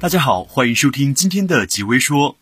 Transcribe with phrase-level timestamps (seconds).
[0.00, 2.38] 大家好，欢迎收听今天的极微说。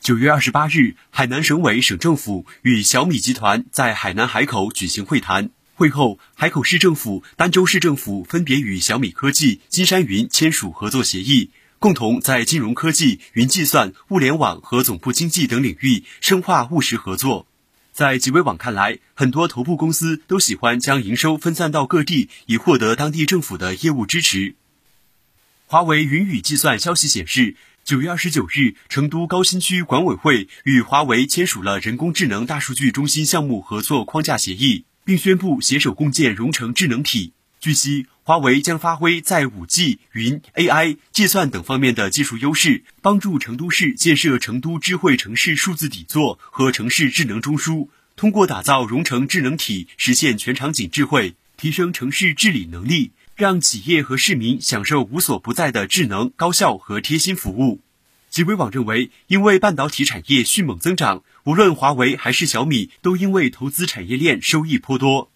[0.00, 5.50] 九月二十八日，海南省委省政府与小米集团在海南海口举行会谈。
[5.74, 17.46] 会后，海口市政府、儋州市政府分别与小米科技、金山云签署合作协议，共同在金融科技、云计算、物联网和总部经济等领域深化务实合作。
[17.92, 24.54] 在极微网看来，很多头部公司都喜欢将营收分散到各地，以获得当地政府的业务支持。
[25.70, 27.54] 华为云语计算消息显示，
[27.84, 37.34] 九月二十九日，成都高新区管委会与华为签署了人工智能大数据中心项目合作框架协议，并宣布携手共建融成智能体。
[37.60, 53.12] 据悉，华为将发挥在五 G、云、AI、计算等方面的技术优势，帮助成都市建设成都智慧城市数字底座和城市智能中枢，通过打造融成智能体，实现全场景智慧，提升城市治理能力。
[53.38, 57.80] 让企业和市民享受无所不在的智能、高效和贴心服务。
[58.28, 65.30] 极微网认为，因为半导体产业迅猛增长，无论华为还是小米，都因为投资产业链收益颇多。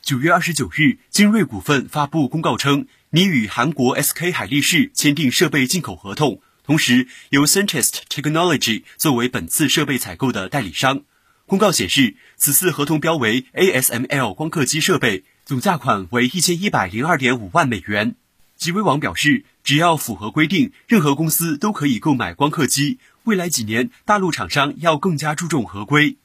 [0.00, 11.02] 九月二十九日，精锐股份发布公告称，拟与韩国 SK 海力士签订设备进口合同，同时由 Centest Technology 作为本次设备采购的代理商。
[11.52, 15.24] 公告显示，此次合同标为 ASML 光刻机设备。
[15.44, 18.14] 总价款为一千一百零二点五万美元。
[18.56, 22.98] 极微网表示，只要符合规定，任何公司都可以购买光刻机。
[23.24, 26.16] 未来几年，大陆厂商要更加注重合规。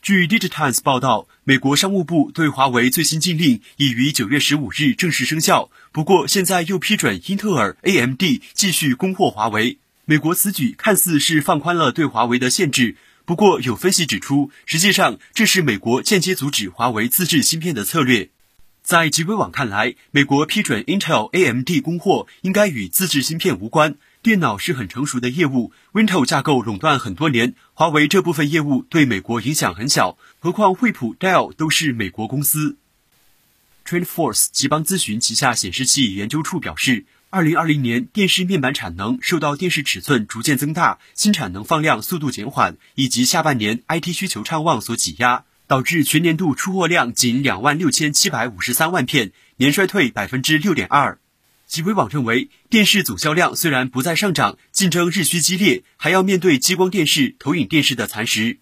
[0.00, 5.70] 据 Digitimes 报道，美国商务部对华为最新禁令已于九月十五日正式生效。
[5.92, 8.22] 不过，现在又批准英特尔、AMD
[8.54, 9.76] 继续供货华为。
[10.06, 12.96] 美国此举看似是放宽了对华为的限制。
[13.28, 18.30] 不过，有分析指出，实际上这是美国间接阻止华为自制芯片的策略。
[18.82, 23.96] 在极微网看来，美国批准 Intel、AMD 供货应该与自制芯片无关。
[24.22, 30.16] 电脑是很成熟的业务，Intel 架构垄断很多年，华为这部分业务对美国影响很小。
[30.38, 32.78] 何况惠普、Dell 都是美国公司。
[33.84, 37.04] TrendForce 极邦咨询旗下显示器研究处表示。
[37.30, 51.18] 二零二零年电视面板产能受到电视尺寸逐渐增大、新产能放量速度减缓，以及下半年 IT 需求畅旺所挤压，导致全年度出货量仅两万六千七百五十三万片，年衰退百分之六点二。
[51.66, 58.60] 极微网认为，电视总销量虽然不再上涨，竞争日趋激烈，还要面对激光电视、投影电视的蚕食。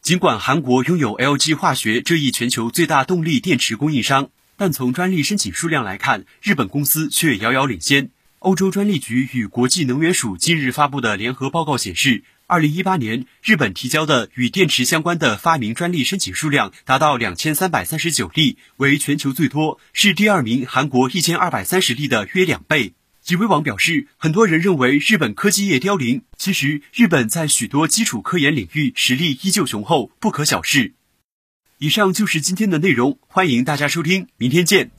[0.00, 4.30] 尽管韩国拥有 LG 化学这一全球最大动力电池供应商。
[4.58, 8.10] 但从专利申请数量来看，日本公司却遥遥领先。
[8.40, 22.94] 欧洲专利局与国际能源署近日发布的联合报告显示，二零一八年日本提交的与电池相关的发明专利申请数量达到两千三百三十九例，为全球最多，是第二名韩国一千二百三十例的约两倍。
[23.22, 30.94] 极微网表示，很多人认为日本科技业凋零，其实日本在许多基础科研领域实力依旧雄厚，不可小视。
[31.78, 34.90] 以上就是今天的内容，欢迎大家收听，明天见。